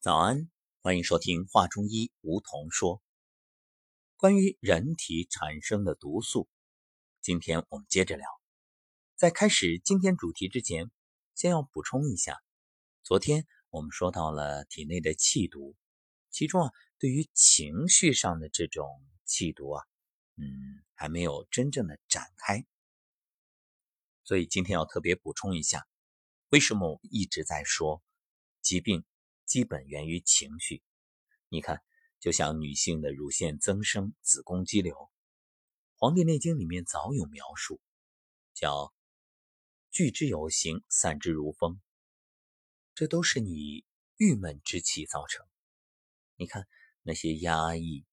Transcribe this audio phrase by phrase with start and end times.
[0.00, 0.48] 早安，
[0.80, 3.02] 欢迎收听《话中医》，梧桐说。
[4.16, 6.48] 关于人体产生的毒素，
[7.20, 8.24] 今天我们接着聊。
[9.16, 10.88] 在开始今天主题之前，
[11.34, 12.36] 先要补充一下，
[13.02, 15.74] 昨天我们说到了体内的气毒，
[16.30, 16.70] 其中啊，
[17.00, 18.86] 对于情绪上的这种
[19.24, 19.84] 气毒啊，
[20.36, 20.44] 嗯，
[20.94, 22.64] 还没有真正的展开。
[24.22, 25.88] 所以今天要特别补充一下，
[26.50, 28.00] 为什么我一直在说
[28.62, 29.04] 疾病？
[29.48, 30.82] 基本源于情绪，
[31.48, 31.82] 你看，
[32.20, 34.94] 就像女性的乳腺增生、子宫肌瘤，
[35.96, 37.80] 《黄帝内经》里面早有描述，
[38.52, 38.92] 叫
[39.90, 41.80] “聚之有形，散之如风”，
[42.94, 43.86] 这都是你
[44.18, 45.46] 郁闷之气造成。
[46.36, 46.68] 你看
[47.00, 48.04] 那些压抑、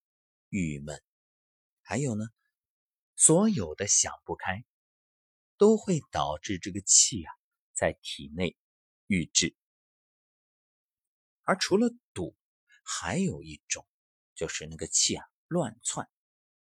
[0.48, 1.04] 郁闷，
[1.82, 2.28] 还有呢，
[3.18, 4.64] 所有的想不开，
[5.58, 7.34] 都会导致这个气啊
[7.74, 8.56] 在体内
[9.08, 9.54] 郁滞。
[11.46, 12.36] 而除了堵，
[12.84, 13.88] 还有一种，
[14.34, 16.10] 就是那个气啊乱窜。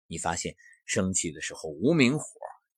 [0.05, 2.25] 你发现生气的时候无名火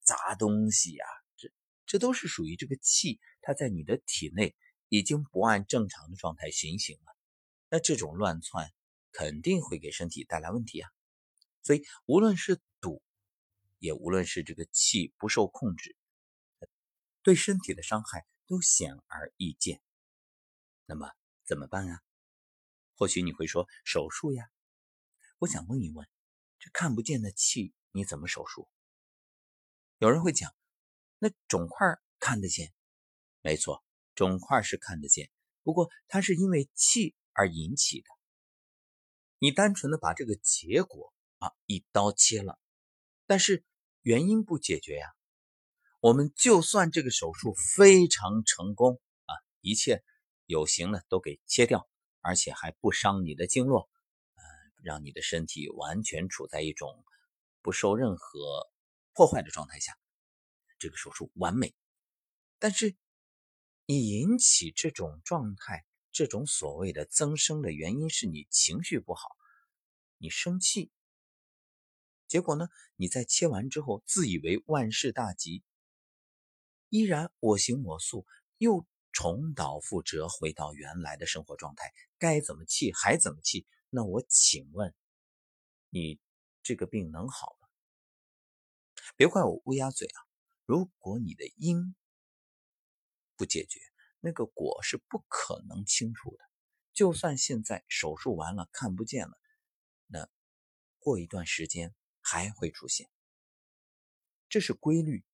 [0.01, 1.51] 砸东西呀，这
[1.85, 4.55] 这都是属于这个气，它在你的体内
[4.87, 7.15] 已经不按正常的状态循行了。
[7.69, 8.71] 那这种乱窜
[9.11, 10.89] 肯定会给身体带来问题啊。
[11.61, 13.03] 所以无论是堵，
[13.77, 15.97] 也无论是这个气不受控制，
[17.21, 19.81] 对身体的伤害都显而易见。
[20.85, 21.18] 那么。
[21.49, 21.99] 怎么办啊？
[22.93, 24.51] 或许你会说手术呀。
[25.39, 26.07] 我想问一问，
[26.59, 28.69] 这看不见的气你怎么手术？
[29.97, 30.53] 有人会讲，
[31.17, 32.71] 那肿块看得见？
[33.41, 33.83] 没错，
[34.13, 35.31] 肿块是看得见，
[35.63, 38.07] 不过它是因为气而引起的。
[39.39, 42.59] 你单纯的把这个结果啊一刀切了，
[43.25, 43.65] 但是
[44.03, 45.07] 原因不解决呀。
[45.99, 50.03] 我们就算这个手术非常成功啊，一切。
[50.49, 51.87] 有形的都给切掉，
[52.21, 53.87] 而且还不伤你的经络，
[54.33, 54.43] 呃，
[54.81, 57.05] 让你的身体完全处在一种
[57.61, 58.67] 不受任何
[59.13, 59.95] 破坏的状态下，
[60.79, 61.75] 这个手术完美。
[62.57, 62.95] 但是
[63.85, 69.29] 你引起这种状态，这种所谓的增生的原因是你情绪不好，
[70.17, 70.89] 你生气，
[72.27, 75.61] 结果呢，你在切完之后自以为万事大吉，
[76.89, 78.25] 依然我行我素，
[78.57, 78.87] 又。
[79.11, 83.65] 重蹈覆辙，回到原来的生活状态，该怎么气还怎么气？
[83.89, 84.93] 那我请问，
[85.89, 86.19] 你
[86.61, 87.67] 这个病能好吗？
[89.15, 90.21] 别怪我乌鸦嘴啊！
[90.65, 91.95] 如果你的因
[93.35, 93.79] 不解决，
[94.19, 96.43] 那个果是不可能清除的。
[96.93, 99.37] 就算现在手术完了看不见了，
[100.05, 100.29] 那
[100.99, 103.09] 过一段时间还会出现。
[104.47, 105.25] 这是规律，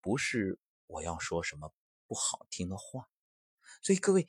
[0.00, 1.72] 不是我要说什么
[2.06, 3.08] 不好听的话。
[3.82, 4.26] 所以各位，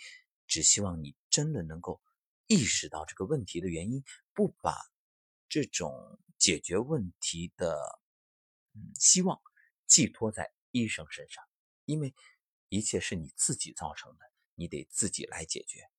[0.47, 2.01] 只希望你真的能够
[2.47, 4.75] 意识到这个问题的原因，不把
[5.49, 8.01] 这种解决问题的
[8.73, 9.41] 嗯希望
[9.85, 11.43] 寄托在医生身上，
[11.85, 12.13] 因为
[12.69, 15.89] 一切是你自己造成的，你得自己来解决。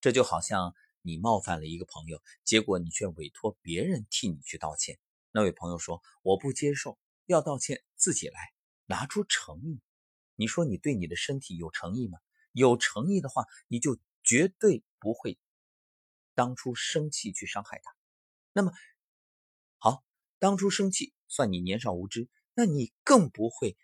[0.00, 4.98] 这就好像你冒犯了一个朋友，结果你却委托别人替你去道歉。
[5.32, 8.52] 那位朋友说：“我不接受，要道歉自己来，
[8.86, 9.80] 拿出诚意。”
[10.36, 12.18] 你说你对你的身体有诚意吗？
[12.52, 15.38] 有诚意的话，你就绝对不会
[16.34, 17.94] 当初生气去伤害他。
[18.52, 18.72] 那么
[19.78, 20.04] 好，
[20.38, 23.76] 当初生气算你年少无知，那你更不会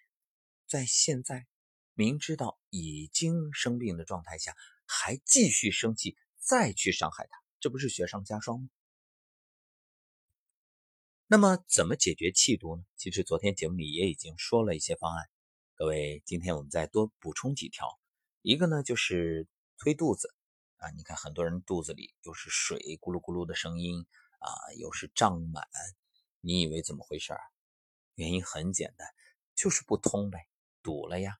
[0.66, 1.47] 在现在
[1.94, 4.56] 明知道已经生病的状态下
[4.87, 8.69] 还继续生气，再去伤害他，这不是雪上加霜吗？
[11.27, 12.84] 那么怎么解决气毒呢？
[12.97, 15.28] 其实昨天节目里也已经说了一些方案。
[15.80, 17.98] 各位，今天我们再多补充几条。
[18.42, 19.48] 一个呢，就是
[19.78, 20.34] 推肚子
[20.76, 24.04] 啊，你看很多人肚子里又是水咕噜咕噜的声音
[24.41, 25.66] 啊，又是胀满，
[26.42, 27.41] 你以为怎么回事啊？
[28.14, 29.08] 原因很简单，
[29.54, 30.46] 就是不通呗，
[30.82, 31.38] 堵了呀。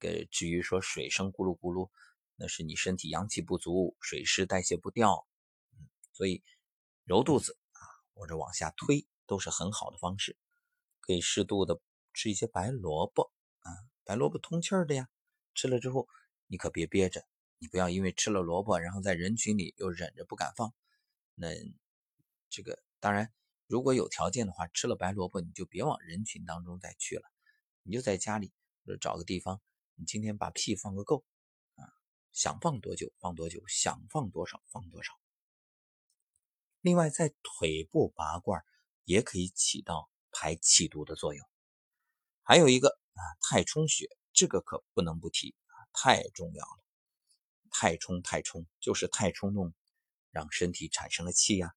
[0.00, 1.88] 呃，至于说水声咕噜咕噜，
[2.34, 5.24] 那是你身体阳气不足，水湿代谢不掉。
[5.78, 6.42] 嗯，所以
[7.04, 7.78] 揉肚子啊，
[8.12, 10.36] 或者往下推都是很好的方式。
[10.98, 11.80] 可以适度的
[12.12, 13.31] 吃一些白萝卜。
[14.04, 15.08] 白萝卜通气儿的呀，
[15.54, 16.08] 吃了之后
[16.46, 17.24] 你可别憋着，
[17.58, 20.74] 你不要因为吃了萝卜，然后在人群里又忍着不敢放。
[21.34, 21.48] 那
[22.50, 23.32] 这个当然，
[23.66, 27.22] 如果有条件的话，吃了白萝卜你就别往人群当中再去了，
[27.82, 28.52] 你就在家里
[29.00, 29.60] 找个地方，
[29.94, 31.24] 你今天把屁放个够
[31.76, 31.86] 啊，
[32.32, 35.12] 想放多久放多久，想放多少放多少。
[36.80, 38.64] 另外，在腿部拔罐
[39.04, 41.46] 也可以起到排气毒的作用，
[42.42, 43.01] 还有一个。
[43.14, 46.84] 啊，太冲血，这个可不能不提啊，太重要了。
[47.70, 49.72] 太冲太冲，就是太冲动，
[50.30, 51.74] 让身体产生了气呀。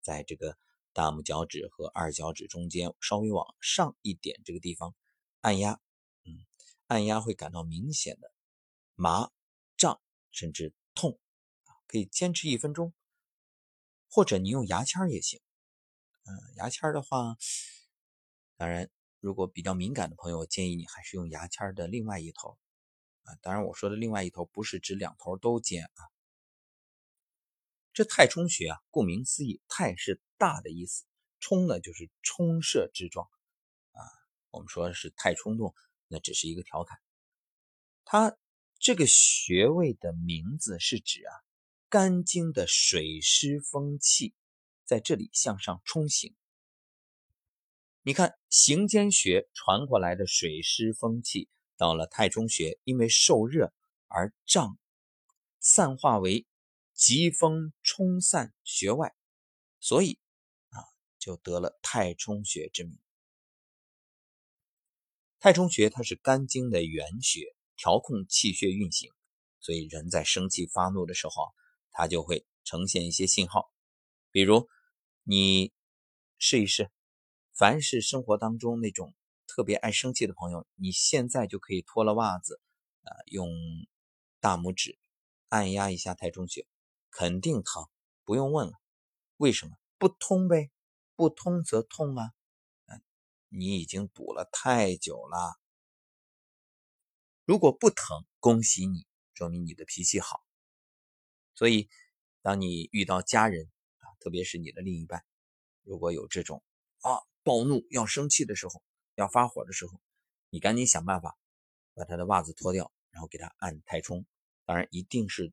[0.00, 0.58] 在这个
[0.92, 4.94] 大拇脚趾和二脚趾中间稍微往上一点这个地方
[5.40, 5.80] 按压，
[6.24, 6.44] 嗯，
[6.88, 8.32] 按压会感到明显的
[8.94, 9.30] 麻、
[9.76, 10.00] 胀，
[10.32, 11.20] 甚至痛，
[11.86, 12.92] 可以坚持一分钟，
[14.08, 15.40] 或者你用牙签也行。
[16.24, 17.36] 嗯，牙签的话，
[18.56, 18.90] 当然
[19.20, 22.58] 如果比较敏感的朋友，建议你还是用牙签的另外一头。
[23.24, 26.00] 啊，当然我说的另外一头不是指两头都尖啊。
[27.92, 31.04] 这太冲穴啊，顾名思义，太是大的意思，
[31.38, 33.28] 冲呢就是冲射之状
[33.92, 34.00] 啊。
[34.50, 35.74] 我们说是太冲动，
[36.08, 36.98] 那只是一个调侃。
[38.06, 38.38] 它
[38.78, 41.32] 这个穴位的名字是指啊，
[41.90, 44.34] 肝经的水湿风气
[44.86, 46.34] 在这里向上冲行。
[48.02, 51.48] 你看行间穴传过来的水湿风气。
[51.76, 53.72] 到了太冲穴，因为受热
[54.06, 54.78] 而胀，
[55.60, 56.46] 散化为
[56.92, 59.14] 疾风冲散穴外，
[59.78, 60.18] 所以
[60.68, 60.76] 啊，
[61.18, 62.98] 就得了太冲穴之名。
[65.38, 69.10] 太冲穴它是肝经的原穴，调控气血运行，
[69.58, 71.54] 所以人在生气发怒的时候，
[71.92, 73.72] 它就会呈现一些信号。
[74.30, 74.68] 比如
[75.22, 75.72] 你
[76.36, 76.90] 试一试，
[77.60, 79.14] 凡是生活当中那种。
[79.46, 82.58] 特别爱生气的朋友，你现在就可以脱了袜子，
[83.02, 83.50] 啊，用
[84.40, 84.98] 大拇指
[85.48, 86.66] 按压一下太冲穴，
[87.10, 87.86] 肯定疼，
[88.24, 88.72] 不用问了。
[89.36, 89.76] 为什么？
[89.98, 90.70] 不通呗，
[91.16, 92.32] 不通则痛啊。
[93.50, 95.60] 你已经堵了太久了。
[97.44, 100.42] 如果不疼，恭喜你，说明你的脾气好。
[101.54, 101.90] 所以，
[102.40, 103.68] 当你遇到家人
[103.98, 105.22] 啊，特别是你的另一半，
[105.82, 106.62] 如果有这种
[107.02, 108.82] 啊暴怒要生气的时候，
[109.14, 110.00] 要发火的时候，
[110.50, 111.38] 你赶紧想办法
[111.94, 114.26] 把他的袜子脱掉，然后给他按太冲。
[114.66, 115.52] 当然，一定是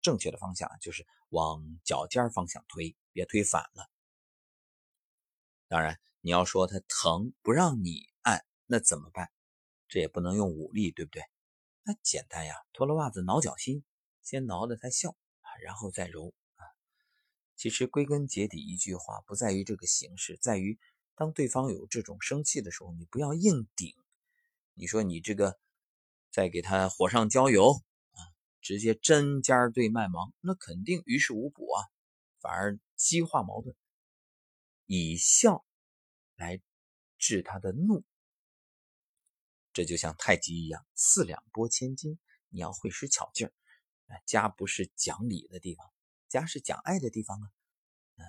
[0.00, 3.90] 正确的方向，就是往脚尖方向推，别推反了。
[5.66, 9.30] 当然，你要说他疼不让你按，那怎么办？
[9.88, 11.22] 这也不能用武力，对不对？
[11.82, 13.84] 那简单呀，脱了袜子挠脚心，
[14.22, 15.16] 先挠得他笑，
[15.62, 16.62] 然后再揉啊。
[17.56, 20.78] 其实归根结底，一句话不在于这个形式，在于。
[21.16, 23.94] 当对方有这种生气的时候，你不要硬顶。
[24.74, 25.58] 你说你这个
[26.30, 28.18] 再给他火上浇油啊，
[28.60, 31.86] 直接针尖对麦芒，那肯定于事无补啊，
[32.40, 33.76] 反而激化矛盾。
[34.86, 35.64] 以笑
[36.34, 36.60] 来
[37.16, 38.04] 治他的怒，
[39.72, 42.18] 这就像太极一样，四两拨千斤。
[42.48, 43.52] 你要会使巧劲儿。
[44.26, 45.92] 家不是讲理的地方，
[46.28, 47.50] 家是讲爱的地方啊。
[48.16, 48.24] 嗯，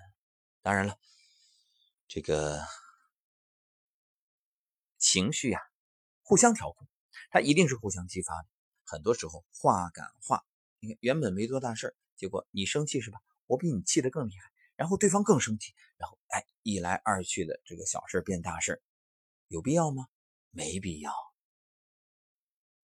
[0.61, 0.99] 当然了。
[2.07, 2.61] 这个
[4.97, 5.59] 情绪呀，
[6.21, 6.87] 互相调控，
[7.29, 8.47] 它一定是互相激发的。
[8.85, 10.45] 很多时候话赶话，
[10.79, 13.19] 你看原本没多大事结果你生气是吧？
[13.47, 18.81] 我比你气得更厉害，然后对方更生气，然后哎一来二去的这个小事变大事
[19.47, 20.07] 有必要吗？
[20.51, 21.11] 没必要。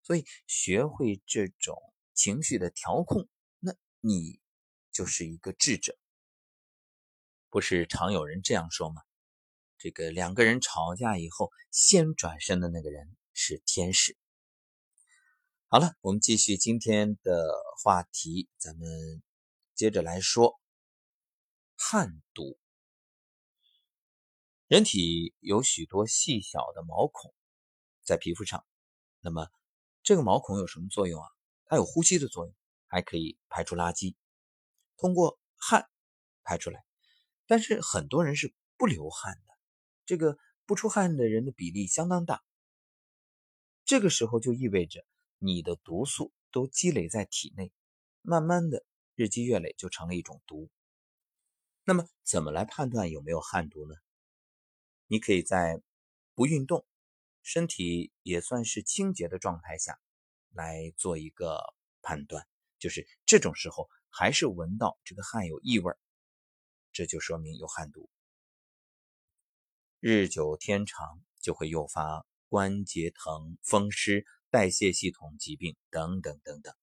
[0.02, 1.80] 所以学会这种
[2.12, 3.28] 情绪的调控，
[3.60, 4.40] 那你
[4.90, 5.96] 就是一个智者。
[7.48, 9.02] 不是常有人这样说吗？
[9.82, 14.16] 这个两个人吵架以后，先转身的那个人是天使。
[15.66, 17.50] 好了，我们继续今天的
[17.82, 19.24] 话题，咱们
[19.74, 20.60] 接着来说
[21.74, 22.56] 汗毒。
[24.68, 27.34] 人体有许多细小的毛孔
[28.04, 28.64] 在皮肤上，
[29.18, 29.48] 那么
[30.04, 31.28] 这个毛孔有什么作用啊？
[31.64, 32.54] 它有呼吸的作用，
[32.86, 34.14] 还可以排出垃圾，
[34.96, 35.90] 通过汗
[36.44, 36.84] 排出来。
[37.48, 39.51] 但是很多人是不流汗的。
[40.04, 42.42] 这个不出汗的人的比例相当大，
[43.84, 45.04] 这个时候就意味着
[45.38, 47.72] 你的毒素都积累在体内，
[48.20, 50.70] 慢慢的日积月累就成了一种毒。
[51.84, 53.94] 那么怎么来判断有没有汗毒呢？
[55.06, 55.82] 你可以在
[56.34, 56.86] 不运动、
[57.42, 59.98] 身体也算是清洁的状态下
[60.50, 62.46] 来做一个判断，
[62.78, 65.92] 就是这种时候还是闻到这个汗有异味，
[66.92, 68.08] 这就说明有汗毒。
[70.04, 76.74] 日久天长就会诱发关节疼、风湿、代谢系统疾病等等等等。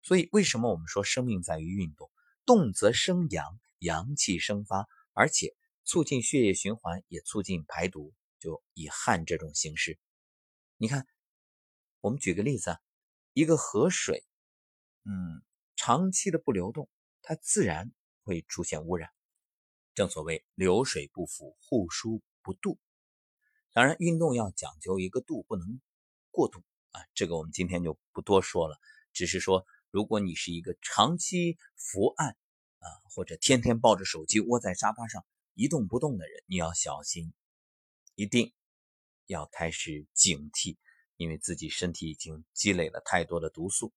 [0.00, 2.08] 所以，为什么我们说生命在于运动？
[2.46, 8.14] 动则生阳，阳气生发，而且促进血液循环，也促进排毒。
[8.38, 9.98] 就以汗这种形式，
[10.76, 11.04] 你看，
[12.00, 12.78] 我们举个例子啊，
[13.32, 14.24] 一个河水，
[15.02, 15.42] 嗯，
[15.74, 16.88] 长期的不流动，
[17.22, 17.90] 它自然
[18.22, 19.10] 会出现污染。
[19.94, 22.78] 正所谓流水不腐，户枢不蠹。
[23.72, 25.80] 当然，运动要讲究一个度，不能
[26.30, 27.00] 过度啊。
[27.14, 28.78] 这个我们今天就不多说了。
[29.12, 32.36] 只是说，如果你是一个长期伏案
[32.78, 37.32] 啊，或者天天抱着手机窝在沙发上一动不动的人，你要小心，
[38.14, 38.52] 一定
[39.26, 40.76] 要开始警惕，
[41.16, 43.92] 因为自己身体已经积累了太多的毒素。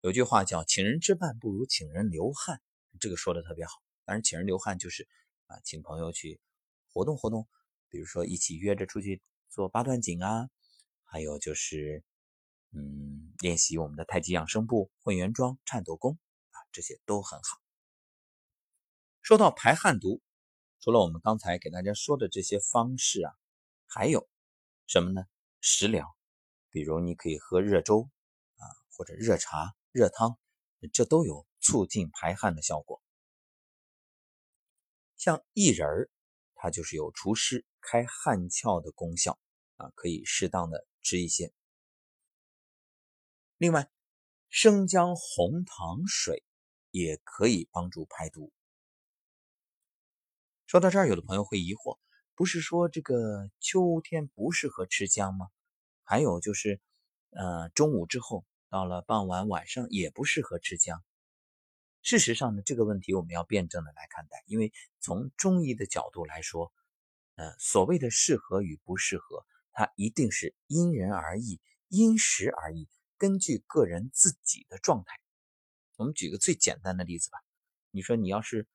[0.00, 2.60] 有句话叫“请人吃饭不如请人流汗”，
[3.00, 3.83] 这个说的特别好。
[4.04, 5.08] 当然，请人流汗就是
[5.46, 6.40] 啊，请朋友去
[6.92, 7.48] 活动活动，
[7.88, 10.50] 比如说一起约着出去做八段锦啊，
[11.04, 12.04] 还有就是。
[12.76, 16.18] 嗯，练习我们的太极养生步、混元桩、颤抖功
[16.50, 17.62] 啊，这些都很好。
[19.22, 20.20] 说到排汗毒，
[20.80, 23.32] 除了我们刚才给大家说的这些方式啊，
[23.86, 24.28] 还有
[24.88, 25.24] 什么呢？
[25.60, 26.16] 食疗，
[26.68, 28.10] 比如你可以喝热粥
[28.56, 30.36] 啊，或者热茶、热汤，
[30.92, 33.00] 这都有促进排汗的效果。
[35.24, 36.10] 像薏仁儿，
[36.54, 39.38] 它就是有除湿、开汗窍的功效
[39.76, 41.50] 啊，可以适当的吃一些。
[43.56, 43.90] 另外，
[44.50, 46.42] 生姜红糖水
[46.90, 48.52] 也可以帮助排毒。
[50.66, 51.98] 说到这儿，有的朋友会疑惑：
[52.34, 55.46] 不是说这个秋天不适合吃姜吗？
[56.02, 56.82] 还有就是，
[57.30, 61.02] 呃，中午之后到了傍晚晚上也不适合吃姜。
[62.04, 66.70] 事实上呢，这个问题我们要辩证的来看待，因为从中医的角度来说，
[67.36, 72.86] 呃，所谓的适合与不适合，它一定是因人而异、因时而异。
[73.16, 75.18] 根据个人自己的状态，
[75.96, 77.38] 我们举个最简单的例子吧。
[77.90, 78.68] 你说你要是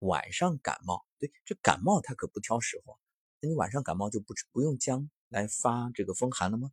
[0.00, 2.98] 晚上感冒，对，这感冒它可不挑时候。
[3.40, 6.70] 那你晚上感冒就不不用姜来发这个风寒了吗？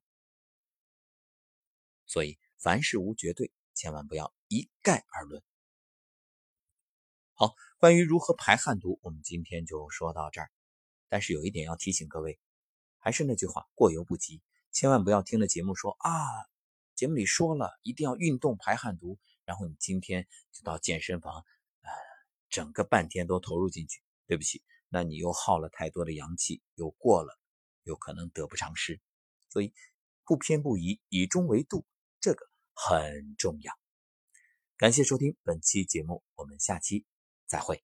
[2.06, 5.42] 所以凡事无绝对，千万不要一概而论。
[7.42, 10.52] 好，关于如何排汗毒，我们今天就说到这儿。
[11.10, 12.40] 但是有一点要提醒各位，
[13.00, 16.12] 还是那句话，过犹不及，千万不要听了节目说啊。
[16.94, 21.90] 节目里说了一定要运动排汗毒，然后你今天就到健身房，呃，
[22.52, 24.04] 整个半天都投入进去。
[24.28, 27.40] 对不起，那你又耗了太多的阳气，又过了，
[27.82, 29.02] 有可能得不偿失。
[29.50, 29.74] 所以
[30.26, 31.88] 不偏不倚，以中为度，
[32.20, 32.46] 这个
[32.76, 33.74] 很重要。
[34.78, 37.04] 感谢收听本期节目，我们下期
[37.52, 37.84] 再会。